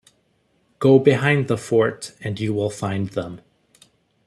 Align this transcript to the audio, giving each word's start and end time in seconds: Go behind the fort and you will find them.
Go 0.79 0.97
behind 0.97 1.47
the 1.47 1.59
fort 1.59 2.13
and 2.21 2.39
you 2.39 2.55
will 2.55 2.71
find 2.71 3.09
them. 3.09 3.39